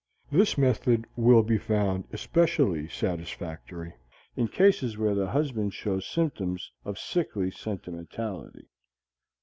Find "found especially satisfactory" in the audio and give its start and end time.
1.59-3.93